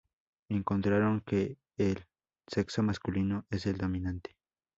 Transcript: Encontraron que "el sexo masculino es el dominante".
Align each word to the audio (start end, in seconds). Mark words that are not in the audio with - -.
Encontraron 0.49 1.21
que 1.21 1.59
"el 1.77 2.07
sexo 2.47 2.81
masculino 2.81 3.45
es 3.51 3.67
el 3.67 3.77
dominante". 3.77 4.35